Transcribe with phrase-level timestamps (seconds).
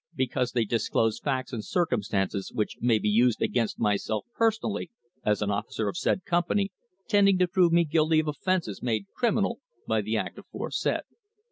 [0.15, 4.89] Because they disclose facts and circumstances which may be used against myself personally
[5.23, 6.71] as an officer of said company,
[7.07, 11.01] tending to prove me guilty of offences made criminal by the act aforesaid.